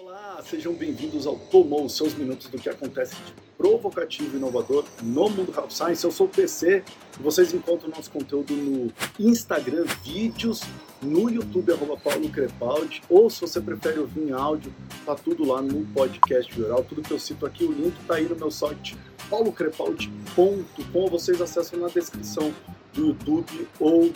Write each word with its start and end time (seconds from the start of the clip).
Olá, 0.00 0.40
sejam 0.48 0.74
bem-vindos 0.74 1.26
ao 1.26 1.36
Tomou, 1.36 1.88
seus 1.88 2.14
minutos 2.14 2.46
do 2.46 2.56
que 2.56 2.68
acontece 2.68 3.16
de 3.16 3.32
provocativo 3.56 4.36
e 4.36 4.38
inovador 4.38 4.84
no 5.02 5.28
mundo 5.28 5.52
Health 5.52 5.70
Science. 5.70 6.04
Eu 6.04 6.12
sou 6.12 6.26
o 6.26 6.30
PC 6.30 6.84
e 7.18 7.22
vocês 7.22 7.52
encontram 7.52 7.90
nosso 7.90 8.08
conteúdo 8.08 8.54
no 8.54 8.92
Instagram, 9.18 9.84
vídeos, 10.04 10.62
no 11.02 11.28
YouTube, 11.28 11.72
arroba 11.72 11.96
Paulo 11.96 12.28
Crepaldi, 12.28 13.02
ou 13.08 13.28
se 13.28 13.40
você 13.40 13.60
prefere 13.60 13.98
ouvir 13.98 14.20
em 14.20 14.30
áudio, 14.30 14.72
tá 15.04 15.16
tudo 15.16 15.44
lá 15.44 15.60
no 15.60 15.84
podcast 15.86 16.54
geral. 16.54 16.84
Tudo 16.84 17.02
que 17.02 17.10
eu 17.10 17.18
cito 17.18 17.44
aqui, 17.44 17.64
o 17.64 17.72
link 17.72 17.96
tá 18.06 18.14
aí 18.14 18.28
no 18.28 18.36
meu 18.36 18.52
site 18.52 18.96
paulocrepaldi.com. 19.28 21.08
Vocês 21.08 21.40
acessam 21.40 21.80
na 21.80 21.88
descrição 21.88 22.52
do 22.94 23.08
YouTube 23.08 23.68
ou 23.78 24.12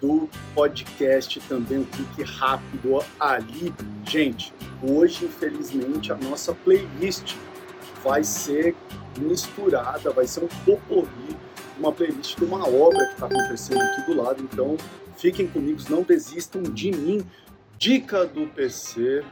do 0.00 0.28
podcast 0.54 1.40
também, 1.48 1.78
um 1.78 1.84
clique 1.84 2.22
rápido 2.22 2.98
ali. 3.18 3.72
Gente, 4.04 4.52
hoje, 4.82 5.24
infelizmente, 5.24 6.12
a 6.12 6.16
nossa 6.16 6.54
playlist 6.54 7.36
vai 8.02 8.24
ser 8.24 8.74
misturada, 9.18 10.10
vai 10.10 10.26
ser 10.26 10.44
um 10.44 10.48
poporri, 10.64 11.36
uma 11.78 11.92
playlist 11.92 12.36
de 12.36 12.44
uma 12.44 12.68
obra 12.68 13.06
que 13.06 13.12
está 13.14 13.26
acontecendo 13.26 13.80
aqui 13.80 14.02
do 14.06 14.14
lado. 14.14 14.42
Então, 14.42 14.76
fiquem 15.16 15.46
comigo, 15.46 15.80
não 15.88 16.02
desistam 16.02 16.62
de 16.62 16.90
mim. 16.90 17.24
Dica 17.78 18.24
do 18.26 18.46
PC, 18.48 19.24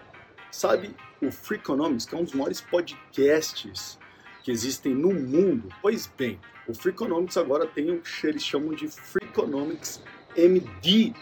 sabe 0.51 0.95
o 1.23 1.31
Freakonomics, 1.31 2.07
que 2.07 2.15
é 2.15 2.19
um 2.19 2.25
dos 2.25 2.33
maiores 2.33 2.61
podcasts 2.61 3.99
que 4.43 4.51
existem 4.51 4.95
no 4.95 5.13
mundo? 5.13 5.69
Pois 5.81 6.11
bem, 6.19 6.39
o 6.67 6.75
Freakonomics 6.75 7.37
agora 7.37 7.67
tem 7.67 7.91
o 7.91 8.01
que 8.01 8.27
eles 8.27 8.45
chamam 8.45 8.75
de 8.75 8.89
Freakonomics 8.89 10.03
MD, 10.37 11.13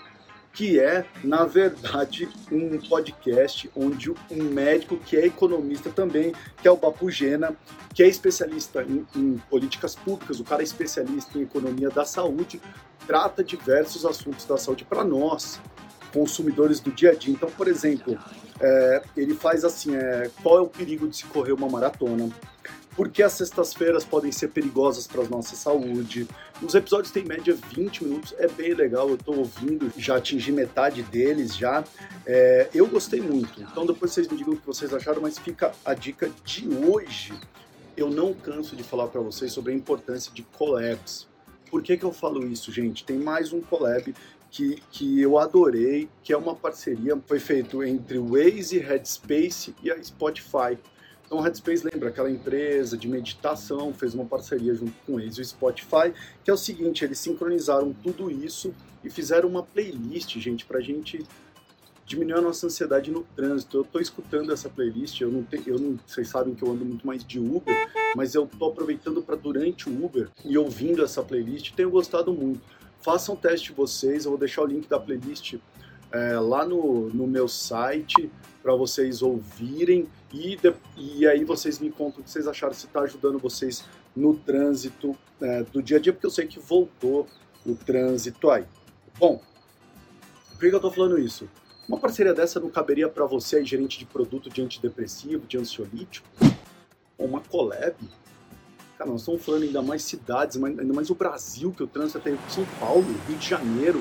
que 0.52 0.80
é, 0.80 1.06
na 1.22 1.44
verdade, 1.44 2.28
um 2.50 2.78
podcast 2.78 3.70
onde 3.76 4.10
um 4.10 4.42
médico 4.52 4.96
que 4.96 5.16
é 5.16 5.26
economista 5.26 5.90
também, 5.90 6.34
que 6.60 6.66
é 6.66 6.70
o 6.70 6.76
Bapugena, 6.76 7.56
que 7.94 8.02
é 8.02 8.08
especialista 8.08 8.82
em, 8.82 9.06
em, 9.14 9.38
políticas 9.50 9.94
públicas, 9.94 10.40
o 10.40 10.44
cara 10.44 10.62
é 10.62 10.64
especialista 10.64 11.38
em 11.38 11.42
economia 11.42 11.90
da 11.90 12.04
saúde, 12.04 12.60
trata 13.06 13.42
diversos 13.44 14.04
assuntos 14.04 14.44
da 14.44 14.56
saúde 14.56 14.84
para 14.84 15.04
nós, 15.04 15.60
consumidores 16.12 16.80
do 16.80 16.90
dia 16.90 17.10
a 17.10 17.14
dia. 17.14 17.32
Então, 17.32 17.50
por 17.50 17.68
exemplo, 17.68 18.18
é, 18.60 19.02
ele 19.16 19.34
faz 19.34 19.64
assim, 19.64 19.94
é, 19.94 20.30
qual 20.42 20.58
é 20.58 20.60
o 20.60 20.66
perigo 20.66 21.06
de 21.06 21.16
se 21.16 21.24
correr 21.26 21.52
uma 21.52 21.68
maratona? 21.68 22.30
Por 22.98 23.08
que 23.08 23.22
as 23.22 23.34
sextas-feiras 23.34 24.04
podem 24.04 24.32
ser 24.32 24.48
perigosas 24.48 25.06
para 25.06 25.22
a 25.22 25.28
nossa 25.28 25.54
saúde. 25.54 26.26
Os 26.60 26.74
episódios 26.74 27.12
têm 27.12 27.24
média 27.24 27.54
20 27.54 28.02
minutos, 28.02 28.34
é 28.36 28.48
bem 28.48 28.74
legal, 28.74 29.08
eu 29.08 29.14
estou 29.14 29.38
ouvindo, 29.38 29.88
já 29.96 30.16
atingi 30.16 30.50
metade 30.50 31.04
deles 31.04 31.56
já. 31.56 31.84
É, 32.26 32.68
eu 32.74 32.88
gostei 32.88 33.20
muito, 33.20 33.62
então 33.62 33.86
depois 33.86 34.10
vocês 34.10 34.26
me 34.26 34.36
digam 34.36 34.54
o 34.54 34.56
que 34.56 34.66
vocês 34.66 34.92
acharam, 34.92 35.22
mas 35.22 35.38
fica 35.38 35.70
a 35.84 35.94
dica 35.94 36.28
de 36.44 36.68
hoje. 36.68 37.32
Eu 37.96 38.10
não 38.10 38.34
canso 38.34 38.74
de 38.74 38.82
falar 38.82 39.06
para 39.06 39.20
vocês 39.20 39.52
sobre 39.52 39.72
a 39.72 39.76
importância 39.76 40.32
de 40.34 40.42
collabs. 40.42 41.28
Por 41.70 41.84
que, 41.84 41.96
que 41.96 42.04
eu 42.04 42.12
falo 42.12 42.44
isso, 42.48 42.72
gente? 42.72 43.04
Tem 43.04 43.16
mais 43.16 43.52
um 43.52 43.60
collab 43.60 44.12
que, 44.50 44.82
que 44.90 45.20
eu 45.20 45.38
adorei, 45.38 46.08
que 46.24 46.32
é 46.32 46.36
uma 46.36 46.56
parceria, 46.56 47.16
foi 47.28 47.38
feito 47.38 47.80
entre 47.84 48.18
o 48.18 48.30
Waze, 48.32 48.80
Headspace 48.80 49.72
e 49.84 49.88
a 49.88 50.02
Spotify. 50.02 50.76
Então, 51.28 51.40
o 51.40 51.42
Headspace 51.42 51.86
lembra 51.92 52.08
aquela 52.08 52.30
empresa 52.30 52.96
de 52.96 53.06
meditação, 53.06 53.92
fez 53.92 54.14
uma 54.14 54.24
parceria 54.24 54.74
junto 54.74 54.94
com 55.06 55.20
eles 55.20 55.36
e 55.36 55.42
o 55.42 55.44
Spotify, 55.44 56.14
que 56.42 56.50
é 56.50 56.54
o 56.54 56.56
seguinte, 56.56 57.04
eles 57.04 57.18
sincronizaram 57.18 57.92
tudo 57.92 58.30
isso 58.30 58.74
e 59.04 59.10
fizeram 59.10 59.46
uma 59.46 59.62
playlist, 59.62 60.38
gente, 60.38 60.64
pra 60.64 60.80
gente 60.80 61.22
diminuir 62.06 62.38
a 62.38 62.40
nossa 62.40 62.66
ansiedade 62.66 63.10
no 63.10 63.24
trânsito. 63.36 63.76
Eu 63.76 63.84
tô 63.84 64.00
escutando 64.00 64.50
essa 64.54 64.70
playlist, 64.70 65.20
eu 65.20 65.30
não 65.30 65.42
tenho, 65.42 65.64
eu 65.66 65.78
não, 65.78 65.98
vocês 66.06 66.28
sabem 66.28 66.54
que 66.54 66.62
eu 66.62 66.72
ando 66.72 66.82
muito 66.82 67.06
mais 67.06 67.22
de 67.22 67.38
Uber, 67.38 67.76
mas 68.16 68.34
eu 68.34 68.46
tô 68.46 68.64
aproveitando 68.64 69.20
para 69.20 69.36
durante 69.36 69.86
o 69.86 70.04
Uber 70.06 70.30
e 70.46 70.56
ouvindo 70.56 71.04
essa 71.04 71.22
playlist, 71.22 71.74
tenho 71.74 71.90
gostado 71.90 72.32
muito. 72.32 72.62
Façam 73.02 73.34
um 73.34 73.38
teste 73.38 73.70
vocês, 73.72 74.24
eu 74.24 74.30
vou 74.30 74.40
deixar 74.40 74.62
o 74.62 74.66
link 74.66 74.88
da 74.88 74.98
playlist 74.98 75.56
é, 76.12 76.38
lá 76.38 76.64
no, 76.64 77.08
no 77.10 77.26
meu 77.26 77.48
site 77.48 78.30
para 78.62 78.74
vocês 78.74 79.22
ouvirem 79.22 80.08
e, 80.32 80.56
de, 80.56 80.74
e 80.96 81.26
aí 81.26 81.44
vocês 81.44 81.78
me 81.78 81.90
contam 81.90 82.20
o 82.20 82.24
que 82.24 82.30
vocês 82.30 82.46
acharam, 82.46 82.74
se 82.74 82.86
está 82.86 83.00
ajudando 83.00 83.38
vocês 83.38 83.84
no 84.14 84.34
trânsito 84.34 85.16
é, 85.40 85.62
do 85.64 85.82
dia 85.82 85.96
a 85.96 86.00
dia, 86.00 86.12
porque 86.12 86.26
eu 86.26 86.30
sei 86.30 86.46
que 86.46 86.58
voltou 86.58 87.26
o 87.64 87.74
trânsito 87.74 88.50
aí. 88.50 88.64
Bom, 89.18 89.40
por 90.50 90.58
que 90.58 90.66
eu 90.66 90.76
estou 90.76 90.90
falando 90.90 91.18
isso? 91.18 91.48
Uma 91.88 91.98
parceria 91.98 92.34
dessa 92.34 92.60
não 92.60 92.68
caberia 92.68 93.08
para 93.08 93.24
você, 93.24 93.56
aí, 93.56 93.64
gerente 93.64 93.98
de 93.98 94.04
produto 94.04 94.50
de 94.50 94.60
antidepressivo, 94.60 95.46
de 95.46 95.56
ansiolítico? 95.56 96.28
Uma 97.16 97.40
collab? 97.40 97.96
Cara, 98.98 99.10
nós 99.10 99.20
estamos 99.20 99.44
falando 99.44 99.62
ainda 99.62 99.80
mais 99.80 100.02
cidades, 100.02 100.62
ainda 100.62 100.92
mais 100.92 101.08
o 101.08 101.14
Brasil, 101.14 101.72
que 101.72 101.82
o 101.82 101.86
trânsito 101.86 102.18
até 102.18 102.36
São 102.48 102.66
Paulo, 102.80 103.06
Rio 103.26 103.38
de 103.38 103.48
Janeiro, 103.48 104.00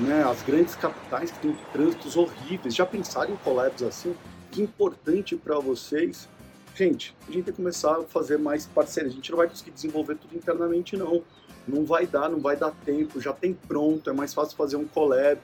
né, 0.00 0.24
as 0.24 0.42
grandes 0.42 0.74
capitais 0.74 1.30
que 1.30 1.38
têm 1.40 1.56
trânsitos 1.72 2.16
horríveis. 2.16 2.74
Já 2.74 2.86
pensaram 2.86 3.32
em 3.32 3.36
collabs 3.36 3.82
assim? 3.82 4.14
Que 4.50 4.62
importante 4.62 5.36
para 5.36 5.58
vocês. 5.58 6.28
Gente, 6.74 7.14
a 7.28 7.32
gente 7.32 7.44
tem 7.44 7.52
que 7.52 7.58
começar 7.58 7.98
a 7.98 8.02
fazer 8.02 8.38
mais 8.38 8.66
parcerias. 8.66 9.12
A 9.12 9.16
gente 9.16 9.30
não 9.30 9.38
vai 9.38 9.48
conseguir 9.48 9.70
desenvolver 9.70 10.16
tudo 10.16 10.36
internamente, 10.36 10.96
não. 10.96 11.22
Não 11.68 11.84
vai 11.84 12.06
dar, 12.06 12.28
não 12.28 12.40
vai 12.40 12.56
dar 12.56 12.72
tempo, 12.84 13.20
já 13.20 13.32
tem 13.32 13.52
pronto, 13.52 14.08
é 14.08 14.12
mais 14.12 14.32
fácil 14.32 14.56
fazer 14.56 14.76
um 14.76 14.86
collab, 14.86 15.38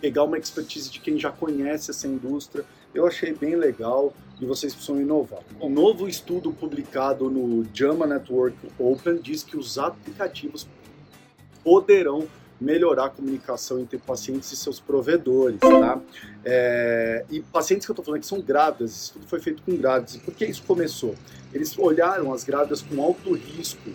pegar 0.00 0.24
uma 0.24 0.36
expertise 0.36 0.90
de 0.90 1.00
quem 1.00 1.18
já 1.18 1.30
conhece 1.30 1.90
essa 1.90 2.08
indústria. 2.08 2.64
Eu 2.92 3.06
achei 3.06 3.32
bem 3.32 3.54
legal 3.54 4.12
e 4.40 4.44
vocês 4.44 4.74
precisam 4.74 5.00
inovar. 5.00 5.42
Um 5.60 5.70
novo 5.70 6.08
estudo 6.08 6.52
publicado 6.52 7.30
no 7.30 7.64
JAMA 7.72 8.06
Network 8.06 8.56
Open 8.78 9.18
diz 9.18 9.44
que 9.44 9.56
os 9.56 9.78
aplicativos 9.78 10.66
poderão 11.62 12.26
melhorar 12.60 13.06
a 13.06 13.10
comunicação 13.10 13.80
entre 13.80 13.96
pacientes 13.98 14.52
e 14.52 14.56
seus 14.56 14.78
provedores, 14.78 15.58
tá? 15.58 16.00
É, 16.44 17.24
e 17.30 17.40
pacientes 17.40 17.86
que 17.86 17.90
eu 17.90 17.94
estou 17.94 18.04
falando 18.04 18.20
que 18.20 18.26
são 18.26 18.40
grávidas, 18.40 18.90
isso 18.90 19.12
tudo 19.14 19.26
foi 19.26 19.40
feito 19.40 19.62
com 19.62 19.76
grávidas. 19.76 20.16
E 20.16 20.18
por 20.18 20.34
que 20.34 20.44
isso 20.44 20.62
começou? 20.64 21.14
Eles 21.52 21.76
olharam 21.78 22.32
as 22.32 22.44
grávidas 22.44 22.82
com 22.82 23.02
alto 23.02 23.32
risco 23.32 23.90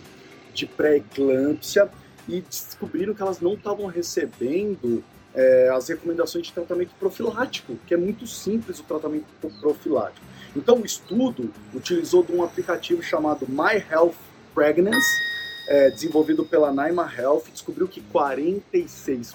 de 0.52 0.66
pré-eclâmpsia 0.66 1.88
e 2.28 2.40
descobriram 2.40 3.14
que 3.14 3.22
elas 3.22 3.40
não 3.40 3.54
estavam 3.54 3.86
recebendo 3.86 5.04
é, 5.34 5.68
as 5.68 5.88
recomendações 5.88 6.46
de 6.46 6.52
tratamento 6.52 6.92
profilático, 6.98 7.76
que 7.86 7.94
é 7.94 7.96
muito 7.96 8.26
simples 8.26 8.80
o 8.80 8.82
tratamento 8.82 9.26
profilático. 9.60 10.26
Então, 10.56 10.80
o 10.80 10.86
estudo 10.86 11.52
utilizou 11.74 12.24
de 12.24 12.32
um 12.32 12.42
aplicativo 12.42 13.02
chamado 13.02 13.46
My 13.46 13.76
Health 13.90 14.14
Pregnancy, 14.54 15.35
é, 15.66 15.90
desenvolvido 15.90 16.44
pela 16.44 16.72
Naima 16.72 17.12
Health, 17.12 17.44
descobriu 17.52 17.88
que 17.88 18.00
46% 18.12 19.34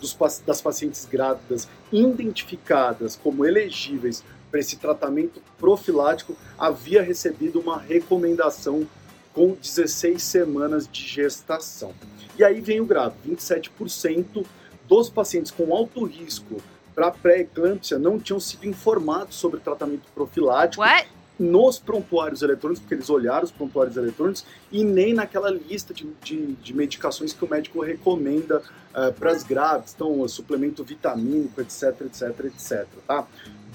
dos, 0.00 0.16
das 0.46 0.60
pacientes 0.60 1.04
grávidas 1.04 1.68
identificadas 1.92 3.16
como 3.16 3.44
elegíveis 3.44 4.24
para 4.50 4.60
esse 4.60 4.76
tratamento 4.76 5.42
profilático 5.58 6.36
havia 6.58 7.02
recebido 7.02 7.60
uma 7.60 7.78
recomendação 7.78 8.86
com 9.32 9.52
16 9.54 10.22
semanas 10.22 10.88
de 10.88 11.06
gestação. 11.06 11.94
E 12.38 12.44
aí 12.44 12.60
vem 12.60 12.80
o 12.80 12.86
grave, 12.86 13.14
27% 13.28 14.44
dos 14.88 15.08
pacientes 15.08 15.52
com 15.52 15.74
alto 15.74 16.04
risco 16.04 16.56
para 16.94 17.12
pré-eclâmpsia 17.12 17.98
não 17.98 18.18
tinham 18.18 18.40
sido 18.40 18.66
informados 18.66 19.36
sobre 19.36 19.60
tratamento 19.60 20.10
profilático 20.12 20.82
What? 20.82 21.08
Nos 21.40 21.78
prontuários 21.78 22.42
eletrônicos, 22.42 22.80
porque 22.80 22.94
eles 22.94 23.08
olharam 23.08 23.44
os 23.44 23.50
prontuários 23.50 23.96
eletrônicos, 23.96 24.44
e 24.70 24.84
nem 24.84 25.14
naquela 25.14 25.50
lista 25.50 25.94
de, 25.94 26.06
de, 26.22 26.52
de 26.52 26.76
medicações 26.76 27.32
que 27.32 27.42
o 27.42 27.48
médico 27.48 27.80
recomenda 27.80 28.58
uh, 28.58 29.10
para 29.14 29.32
as 29.32 29.42
grávidas, 29.42 29.94
então 29.94 30.28
suplemento 30.28 30.84
vitamínico, 30.84 31.58
etc, 31.62 32.02
etc, 32.02 32.44
etc, 32.44 32.86
tá? 33.06 33.26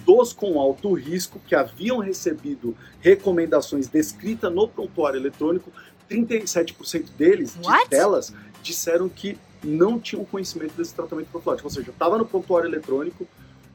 Dos 0.06 0.32
com 0.32 0.60
alto 0.60 0.94
risco 0.94 1.42
que 1.48 1.56
haviam 1.56 1.98
recebido 1.98 2.78
recomendações 3.02 3.88
descritas 3.88 4.54
no 4.54 4.68
prontuário 4.68 5.20
eletrônico, 5.20 5.72
37% 6.08 7.08
deles, 7.18 7.56
de 7.60 7.90
delas, 7.90 8.32
disseram 8.62 9.10
que 9.10 9.40
não 9.64 10.00
tinham 10.00 10.24
conhecimento 10.24 10.74
desse 10.78 10.94
tratamento 10.94 11.30
profilático, 11.32 11.68
ou 11.68 11.74
seja, 11.74 11.90
estava 11.90 12.16
no 12.20 12.28
prontuário 12.28 12.70
eletrônico, 12.70 13.28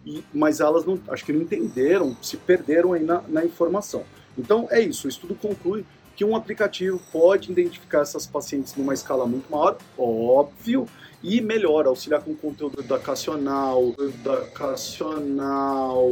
e, 0.04 0.22
mas 0.32 0.60
elas 0.60 0.84
não, 0.84 0.98
acho 1.08 1.24
que 1.24 1.32
não 1.32 1.42
entenderam, 1.42 2.16
se 2.22 2.36
perderam 2.36 2.92
aí 2.92 3.02
na, 3.02 3.22
na 3.28 3.44
informação. 3.44 4.04
Então 4.38 4.68
é 4.70 4.80
isso, 4.80 5.06
o 5.06 5.10
estudo 5.10 5.34
conclui 5.34 5.84
que 6.16 6.24
um 6.24 6.36
aplicativo 6.36 7.00
pode 7.10 7.50
identificar 7.50 8.00
essas 8.00 8.26
pacientes 8.26 8.74
numa 8.76 8.92
escala 8.92 9.26
muito 9.26 9.50
maior, 9.50 9.78
óbvio, 9.96 10.86
e 11.22 11.40
melhor, 11.40 11.86
auxiliar 11.86 12.22
com 12.22 12.34
conteúdo 12.34 12.80
educacional, 12.80 13.94
educacional, 13.98 16.10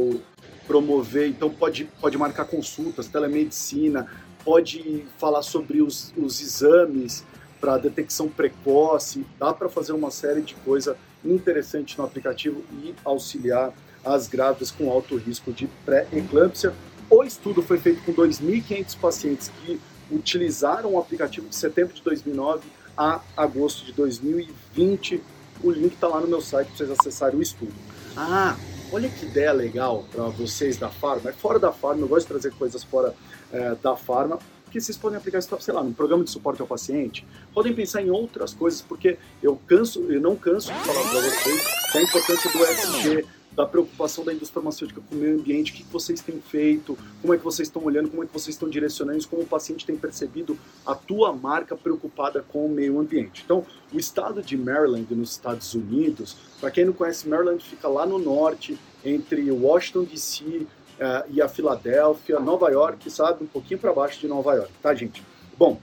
promover, 0.65 1.29
então 1.29 1.49
pode, 1.49 1.85
pode 1.99 2.17
marcar 2.17 2.45
consultas, 2.45 3.07
telemedicina, 3.07 4.07
pode 4.43 5.05
falar 5.17 5.41
sobre 5.41 5.81
os, 5.81 6.13
os 6.17 6.41
exames 6.41 7.23
para 7.59 7.77
detecção 7.77 8.29
precoce, 8.29 9.25
dá 9.37 9.53
para 9.53 9.67
fazer 9.67 9.93
uma 9.93 10.11
série 10.11 10.41
de 10.41 10.55
coisas 10.55 10.95
interessante 11.23 11.97
no 11.97 12.03
aplicativo 12.03 12.63
e 12.83 12.93
auxiliar 13.03 13.73
as 14.03 14.27
grávidas 14.27 14.71
com 14.71 14.89
alto 14.89 15.17
risco 15.17 15.51
de 15.51 15.67
pré-eclâmpsia. 15.85 16.73
O 17.09 17.23
estudo 17.23 17.61
foi 17.61 17.77
feito 17.79 18.01
com 18.03 18.13
2.500 18.13 18.97
pacientes 18.97 19.51
que 19.61 19.79
utilizaram 20.11 20.93
o 20.93 20.99
aplicativo 20.99 21.47
de 21.47 21.55
setembro 21.55 21.93
de 21.93 22.01
2009 22.01 22.67
a 22.97 23.21
agosto 23.35 23.85
de 23.85 23.93
2020. 23.93 25.21
O 25.63 25.71
link 25.71 25.93
está 25.93 26.07
lá 26.07 26.19
no 26.19 26.27
meu 26.27 26.41
site 26.41 26.67
para 26.67 26.77
vocês 26.77 26.91
acessarem 26.91 27.39
o 27.39 27.41
estudo. 27.41 27.73
Ah, 28.15 28.57
olha 28.91 29.09
que 29.09 29.25
ideia 29.25 29.51
legal 29.51 30.05
para 30.11 30.23
vocês 30.25 30.77
da 30.77 30.89
Farma. 30.89 31.29
É 31.29 31.33
fora 31.33 31.59
da 31.59 31.71
Farma, 31.71 32.01
eu 32.01 32.07
gosto 32.07 32.27
de 32.27 32.33
trazer 32.33 32.51
coisas 32.53 32.83
fora 32.83 33.13
é, 33.51 33.75
da 33.75 33.95
Farma, 33.95 34.39
que 34.69 34.79
vocês 34.79 34.97
podem 34.97 35.17
aplicar 35.17 35.39
isso, 35.39 35.55
sei 35.59 35.73
lá, 35.73 35.83
no 35.83 35.93
programa 35.93 36.23
de 36.23 36.29
suporte 36.29 36.61
ao 36.61 36.67
paciente. 36.67 37.25
Podem 37.53 37.73
pensar 37.73 38.01
em 38.01 38.09
outras 38.09 38.53
coisas, 38.53 38.81
porque 38.81 39.17
eu 39.41 39.59
canso, 39.67 40.01
eu 40.11 40.21
não 40.21 40.35
canso 40.35 40.71
de 40.71 40.79
falar 40.79 41.01
para 41.09 41.21
vocês 41.21 41.63
da 41.93 42.01
importância 42.01 42.51
do 42.51 42.65
SG, 42.65 43.25
da 43.51 43.65
preocupação 43.65 44.23
da 44.23 44.31
indústria 44.31 44.61
farmacêutica 44.61 45.01
com 45.01 45.15
o 45.15 45.17
meio 45.17 45.35
ambiente, 45.39 45.71
o 45.71 45.75
que 45.75 45.83
vocês 45.91 46.21
têm 46.21 46.39
feito, 46.39 46.97
como 47.21 47.33
é 47.33 47.37
que 47.37 47.43
vocês 47.43 47.67
estão 47.67 47.83
olhando, 47.83 48.09
como 48.09 48.23
é 48.23 48.25
que 48.25 48.31
vocês 48.31 48.55
estão 48.55 48.69
direcionando, 48.69 49.27
como 49.27 49.41
o 49.41 49.45
paciente 49.45 49.85
tem 49.85 49.97
percebido 49.97 50.57
a 50.85 50.95
tua 50.95 51.33
marca 51.33 51.75
preocupada 51.75 52.45
com 52.47 52.65
o 52.65 52.69
meio 52.69 52.99
ambiente. 52.99 53.41
Então, 53.43 53.65
o 53.91 53.97
estado 53.97 54.41
de 54.41 54.55
Maryland, 54.55 55.13
nos 55.13 55.31
Estados 55.31 55.73
Unidos, 55.73 56.37
para 56.59 56.71
quem 56.71 56.85
não 56.85 56.93
conhece, 56.93 57.27
Maryland 57.27 57.63
fica 57.63 57.87
lá 57.87 58.05
no 58.05 58.19
norte, 58.19 58.77
entre 59.03 59.49
Washington 59.51 60.03
DC 60.03 60.67
uh, 60.99 61.25
e 61.29 61.41
a 61.41 61.47
Filadélfia, 61.47 62.39
Nova 62.39 62.69
York, 62.69 63.09
sabe, 63.09 63.43
um 63.43 63.47
pouquinho 63.47 63.79
para 63.79 63.93
baixo 63.93 64.19
de 64.19 64.27
Nova 64.27 64.53
York, 64.53 64.71
tá, 64.81 64.93
gente? 64.93 65.23
Bom, 65.57 65.79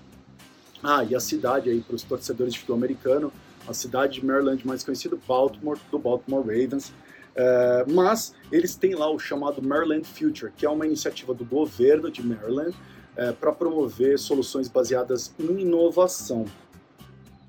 ah, 0.82 1.02
e 1.04 1.14
a 1.14 1.20
cidade 1.20 1.70
aí 1.70 1.80
para 1.80 1.96
os 1.96 2.02
torcedores 2.02 2.52
de 2.52 2.60
futebol 2.60 2.76
americano, 2.76 3.32
a 3.66 3.74
cidade 3.74 4.20
de 4.20 4.26
Maryland 4.26 4.64
mais 4.66 4.84
conhecida, 4.84 5.16
Baltimore, 5.26 5.78
do 5.90 5.98
Baltimore 5.98 6.42
Ravens. 6.42 6.92
É, 7.34 7.84
mas 7.88 8.34
eles 8.50 8.76
têm 8.76 8.94
lá 8.94 9.10
o 9.10 9.18
chamado 9.18 9.62
Maryland 9.62 10.04
Future, 10.04 10.52
que 10.56 10.64
é 10.64 10.70
uma 10.70 10.86
iniciativa 10.86 11.34
do 11.34 11.44
governo 11.44 12.10
de 12.10 12.24
Maryland 12.24 12.74
é, 13.16 13.32
para 13.32 13.52
promover 13.52 14.18
soluções 14.18 14.68
baseadas 14.68 15.34
em 15.38 15.60
inovação. 15.60 16.46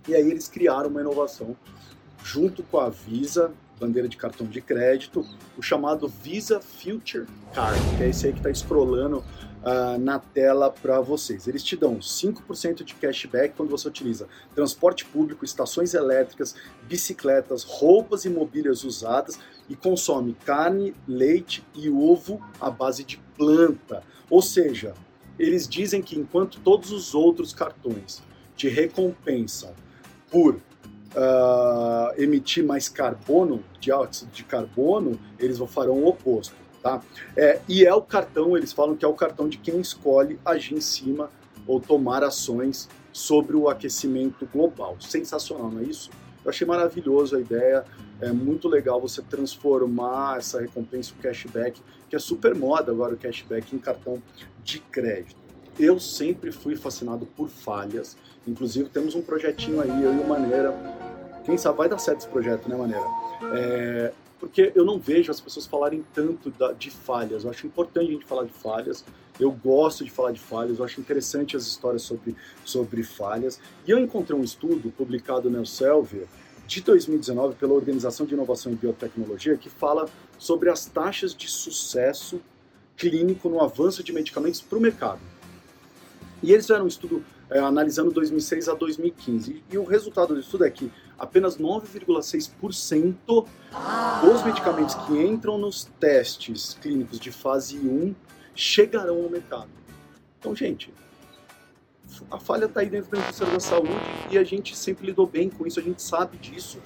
E 0.07 0.15
aí 0.15 0.29
eles 0.29 0.47
criaram 0.47 0.89
uma 0.89 1.01
inovação 1.01 1.55
junto 2.23 2.63
com 2.63 2.79
a 2.79 2.89
Visa, 2.89 3.51
bandeira 3.79 4.07
de 4.07 4.17
cartão 4.17 4.47
de 4.47 4.61
crédito, 4.61 5.25
o 5.57 5.61
chamado 5.61 6.07
Visa 6.07 6.59
Future 6.59 7.25
Card, 7.53 7.79
que 7.97 8.03
é 8.03 8.09
esse 8.09 8.27
aí 8.27 8.33
que 8.33 8.39
está 8.39 8.53
scrollando 8.53 9.19
uh, 9.19 9.97
na 9.99 10.19
tela 10.19 10.69
para 10.69 10.99
vocês. 10.99 11.47
Eles 11.47 11.63
te 11.63 11.75
dão 11.75 11.97
5% 11.99 12.83
de 12.83 12.95
cashback 12.95 13.55
quando 13.55 13.69
você 13.69 13.87
utiliza 13.87 14.27
transporte 14.55 15.05
público, 15.05 15.45
estações 15.45 15.93
elétricas, 15.93 16.55
bicicletas, 16.87 17.63
roupas 17.63 18.25
e 18.25 18.29
mobílias 18.29 18.83
usadas 18.83 19.39
e 19.69 19.75
consome 19.75 20.35
carne, 20.45 20.95
leite 21.07 21.63
e 21.75 21.89
ovo 21.89 22.41
à 22.59 22.69
base 22.69 23.03
de 23.03 23.17
planta. 23.37 24.03
Ou 24.29 24.41
seja, 24.41 24.93
eles 25.37 25.67
dizem 25.67 26.01
que 26.01 26.17
enquanto 26.17 26.59
todos 26.59 26.91
os 26.91 27.13
outros 27.13 27.53
cartões 27.53 28.21
te 28.55 28.67
recompensam 28.67 29.73
por 30.31 30.55
uh, 30.55 30.59
emitir 32.17 32.65
mais 32.65 32.89
carbono, 32.89 33.63
dióxido 33.79 34.31
de 34.31 34.43
carbono, 34.43 35.19
eles 35.39 35.59
farão 35.69 35.99
o 35.99 36.07
oposto. 36.07 36.55
Tá? 36.81 37.01
É, 37.35 37.59
e 37.67 37.85
é 37.85 37.93
o 37.93 38.01
cartão, 38.01 38.57
eles 38.57 38.71
falam 38.71 38.95
que 38.95 39.05
é 39.05 39.07
o 39.07 39.13
cartão 39.13 39.47
de 39.47 39.57
quem 39.57 39.79
escolhe 39.79 40.39
agir 40.45 40.75
em 40.75 40.81
cima 40.81 41.29
ou 41.65 41.79
tomar 41.79 42.23
ações 42.23 42.89
sobre 43.11 43.55
o 43.55 43.69
aquecimento 43.69 44.47
global. 44.51 44.95
Sensacional, 44.99 45.69
não 45.69 45.81
é 45.81 45.83
isso? 45.83 46.09
Eu 46.43 46.49
achei 46.49 46.65
maravilhoso 46.65 47.35
a 47.35 47.41
ideia, 47.41 47.83
é 48.21 48.31
muito 48.31 48.69
legal 48.69 49.01
você 49.01 49.21
transformar 49.21 50.37
essa 50.37 50.61
recompensa, 50.61 51.13
o 51.13 51.21
cashback, 51.21 51.81
que 52.09 52.15
é 52.15 52.19
super 52.19 52.55
moda 52.55 52.91
agora 52.91 53.15
o 53.15 53.17
cashback 53.17 53.75
em 53.75 53.79
cartão 53.79 54.21
de 54.63 54.79
crédito. 54.79 55.35
Eu 55.77 55.99
sempre 55.99 56.51
fui 56.51 56.75
fascinado 56.75 57.25
por 57.25 57.49
falhas, 57.49 58.17
inclusive 58.47 58.89
temos 58.89 59.13
um 59.13 59.21
projetinho 59.21 59.81
aí, 59.81 60.03
eu 60.03 60.13
e 60.13 60.19
o 60.19 60.27
Maneira, 60.27 60.73
quem 61.47 61.57
sabe 61.57 61.77
vai 61.77 61.87
dar 61.87 61.97
certo 61.97 62.19
esse 62.19 62.27
projeto, 62.27 62.67
né 62.67 62.75
Maneira? 62.75 63.05
É, 63.53 64.13
porque 64.37 64.73
eu 64.75 64.83
não 64.83 64.99
vejo 64.99 65.31
as 65.31 65.39
pessoas 65.39 65.65
falarem 65.65 66.03
tanto 66.13 66.51
da, 66.51 66.73
de 66.73 66.91
falhas. 66.91 67.45
Eu 67.45 67.49
acho 67.49 67.65
importante 67.65 68.09
a 68.09 68.11
gente 68.11 68.25
falar 68.25 68.43
de 68.43 68.51
falhas. 68.51 69.05
Eu 69.39 69.49
gosto 69.49 70.03
de 70.03 70.11
falar 70.11 70.33
de 70.33 70.41
falhas. 70.41 70.77
Eu 70.77 70.83
acho 70.83 70.99
interessante 70.99 71.55
as 71.55 71.65
histórias 71.65 72.01
sobre, 72.01 72.35
sobre 72.65 73.01
falhas. 73.01 73.61
E 73.87 73.91
eu 73.91 73.97
encontrei 73.97 74.37
um 74.37 74.43
estudo 74.43 74.91
publicado 74.91 75.49
no 75.49 75.57
Elsevier 75.59 76.27
de 76.67 76.81
2019 76.81 77.55
pela 77.55 77.73
Organização 77.73 78.25
de 78.25 78.33
Inovação 78.33 78.73
em 78.73 78.75
Biotecnologia 78.75 79.55
que 79.55 79.69
fala 79.69 80.05
sobre 80.37 80.69
as 80.69 80.85
taxas 80.85 81.33
de 81.33 81.47
sucesso 81.49 82.41
clínico 82.97 83.47
no 83.47 83.63
avanço 83.63 84.03
de 84.03 84.11
medicamentos 84.11 84.59
para 84.59 84.77
o 84.77 84.81
mercado. 84.81 85.21
E 86.43 86.51
eles 86.51 86.65
fizeram 86.65 86.83
um 86.83 86.89
estudo 86.89 87.23
é, 87.49 87.59
analisando 87.59 88.11
2006 88.11 88.67
a 88.67 88.73
2015. 88.73 89.63
E 89.71 89.77
o 89.77 89.85
resultado 89.85 90.33
do 90.33 90.39
estudo 90.39 90.65
é 90.65 90.69
que 90.69 90.91
apenas 91.17 91.57
9,6% 91.57 93.45
dos 94.21 94.43
medicamentos 94.43 94.95
que 94.95 95.13
entram 95.13 95.57
nos 95.57 95.85
testes 95.99 96.77
clínicos 96.81 97.19
de 97.19 97.31
fase 97.31 97.77
1 97.77 98.13
chegarão 98.55 99.23
ao 99.23 99.29
mercado. 99.29 99.69
Então, 100.39 100.55
gente, 100.55 100.93
a 102.31 102.39
falha 102.39 102.65
está 102.65 102.81
aí 102.81 102.89
dentro 102.89 103.11
da 103.11 103.19
indústria 103.19 103.51
da 103.51 103.59
saúde 103.59 103.91
e 104.31 104.37
a 104.37 104.43
gente 104.43 104.75
sempre 104.75 105.07
lidou 105.07 105.27
bem 105.27 105.49
com 105.49 105.65
isso, 105.65 105.79
a 105.79 105.83
gente 105.83 106.01
sabe 106.01 106.37
disso. 106.37 106.79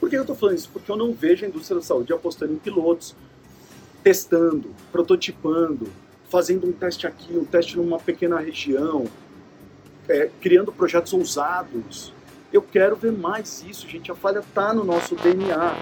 Por 0.00 0.08
que 0.08 0.16
eu 0.16 0.22
estou 0.22 0.36
falando 0.36 0.56
isso? 0.56 0.70
Porque 0.72 0.90
eu 0.90 0.96
não 0.96 1.12
vejo 1.12 1.44
a 1.44 1.48
indústria 1.48 1.76
da 1.78 1.84
saúde 1.84 2.12
apostando 2.12 2.52
em 2.52 2.58
pilotos, 2.58 3.14
testando, 4.02 4.74
prototipando, 4.92 5.90
fazendo 6.28 6.66
um 6.66 6.72
teste 6.72 7.06
aqui, 7.06 7.36
um 7.36 7.44
teste 7.44 7.76
numa 7.76 7.98
pequena 7.98 8.38
região, 8.38 9.06
é, 10.08 10.30
criando 10.40 10.72
projetos 10.72 11.12
ousados. 11.12 12.13
Eu 12.54 12.62
quero 12.62 12.94
ver 12.94 13.10
mais 13.10 13.64
isso, 13.68 13.88
gente. 13.88 14.12
A 14.12 14.14
falha 14.14 14.38
está 14.38 14.72
no 14.72 14.84
nosso 14.84 15.16
DNA. 15.16 15.76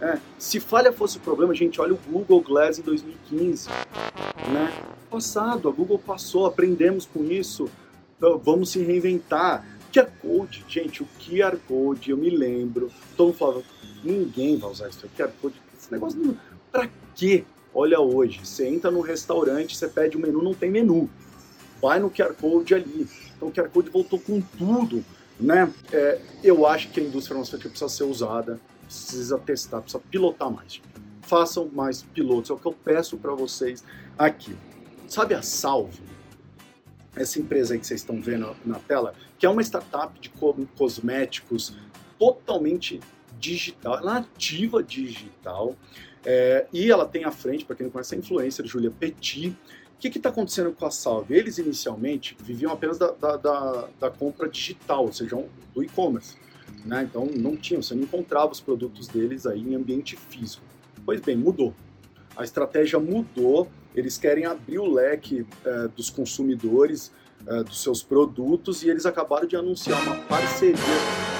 É, 0.00 0.16
se 0.38 0.60
falha 0.60 0.92
fosse 0.92 1.16
o 1.16 1.20
problema, 1.20 1.52
gente, 1.52 1.80
olha 1.80 1.92
o 1.92 1.98
Google 2.08 2.40
Glass 2.40 2.78
em 2.78 2.82
2015. 2.82 3.68
Né? 3.68 4.72
Passado, 5.10 5.68
a 5.68 5.72
Google 5.72 5.98
passou, 5.98 6.46
aprendemos 6.46 7.04
com 7.04 7.24
isso. 7.24 7.68
Então, 8.16 8.38
vamos 8.38 8.70
se 8.70 8.80
reinventar. 8.80 9.66
QR 9.92 10.08
Code, 10.22 10.64
gente, 10.68 11.02
o 11.02 11.08
QR 11.18 11.56
Code, 11.66 12.12
eu 12.12 12.16
me 12.16 12.30
lembro. 12.30 12.92
Todo 13.16 13.26
mundo 13.26 13.36
falava, 13.36 13.62
ninguém 14.04 14.56
vai 14.56 14.70
usar 14.70 14.88
isso. 14.90 15.08
QR 15.16 15.32
Code, 15.42 15.60
esse 15.76 15.90
negócio, 15.90 16.16
não... 16.20 16.36
pra 16.70 16.88
quê? 17.16 17.44
Olha 17.74 17.98
hoje, 17.98 18.38
você 18.44 18.68
entra 18.68 18.88
num 18.88 19.00
restaurante, 19.00 19.76
você 19.76 19.88
pede 19.88 20.16
um 20.16 20.20
menu, 20.20 20.40
não 20.44 20.54
tem 20.54 20.70
menu. 20.70 21.10
Vai 21.82 21.98
no 21.98 22.08
QR 22.08 22.34
Code 22.34 22.72
ali. 22.72 23.08
Então 23.36 23.48
o 23.48 23.52
QR 23.52 23.68
Code 23.68 23.90
voltou 23.90 24.20
com 24.20 24.40
tudo, 24.40 25.04
né? 25.38 25.72
É, 25.92 26.20
eu 26.42 26.66
acho 26.66 26.90
que 26.90 27.00
a 27.00 27.02
indústria 27.02 27.34
farmacêutica 27.34 27.68
precisa 27.68 27.88
ser 27.88 28.04
usada, 28.04 28.60
precisa 28.84 29.38
testar, 29.38 29.80
precisa 29.80 30.02
pilotar 30.10 30.50
mais. 30.50 30.80
Façam 31.22 31.68
mais 31.72 32.02
pilotos, 32.02 32.50
é 32.50 32.52
o 32.54 32.58
que 32.58 32.66
eu 32.66 32.72
peço 32.72 33.16
para 33.16 33.34
vocês 33.34 33.82
aqui. 34.18 34.56
Sabe 35.08 35.34
a 35.34 35.42
Salve? 35.42 36.02
Essa 37.16 37.38
empresa 37.38 37.74
aí 37.74 37.80
que 37.80 37.86
vocês 37.86 38.00
estão 38.00 38.20
vendo 38.20 38.54
na 38.64 38.78
tela, 38.78 39.14
que 39.38 39.46
é 39.46 39.48
uma 39.48 39.62
startup 39.62 40.18
de 40.18 40.30
cosméticos 40.76 41.74
totalmente 42.18 43.00
digital, 43.38 43.98
é 43.98 44.02
nativa 44.02 44.82
digital, 44.82 45.76
é, 46.24 46.66
e 46.72 46.90
ela 46.90 47.06
tem 47.06 47.24
à 47.24 47.30
frente, 47.30 47.64
para 47.64 47.76
quem 47.76 47.84
não 47.84 47.92
conhece, 47.92 48.14
a 48.14 48.18
influencer 48.18 48.66
Julia 48.66 48.90
Petit, 48.90 49.54
o 49.96 50.00
que 50.00 50.18
está 50.18 50.28
acontecendo 50.28 50.72
com 50.72 50.84
a 50.86 50.90
Salve? 50.90 51.34
Eles 51.34 51.58
inicialmente 51.58 52.36
viviam 52.42 52.72
apenas 52.72 52.98
da, 52.98 53.10
da, 53.12 53.36
da, 53.36 53.88
da 54.00 54.10
compra 54.10 54.48
digital, 54.48 55.06
ou 55.06 55.12
seja, 55.12 55.36
do 55.74 55.82
e-commerce. 55.82 56.36
Né? 56.84 57.04
Então 57.08 57.26
não 57.26 57.56
tinham, 57.56 57.82
você 57.82 57.94
não 57.94 58.02
encontrava 58.02 58.52
os 58.52 58.60
produtos 58.60 59.08
deles 59.08 59.46
aí 59.46 59.60
em 59.60 59.74
ambiente 59.74 60.16
físico. 60.16 60.62
Pois 61.04 61.20
bem, 61.20 61.36
mudou. 61.36 61.74
A 62.36 62.44
estratégia 62.44 62.98
mudou, 62.98 63.68
eles 63.94 64.18
querem 64.18 64.44
abrir 64.44 64.78
o 64.78 64.92
leque 64.92 65.46
é, 65.64 65.88
dos 65.88 66.10
consumidores 66.10 67.12
é, 67.46 67.62
dos 67.62 67.82
seus 67.82 68.02
produtos 68.02 68.82
e 68.82 68.90
eles 68.90 69.06
acabaram 69.06 69.46
de 69.46 69.56
anunciar 69.56 70.02
uma 70.02 70.16
parceria 70.24 70.74